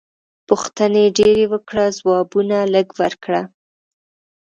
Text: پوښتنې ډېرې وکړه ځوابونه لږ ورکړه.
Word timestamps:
پوښتنې 0.47 1.03
ډېرې 1.17 1.45
وکړه 1.53 1.85
ځوابونه 1.97 2.57
لږ 2.73 2.87
ورکړه. 3.01 3.41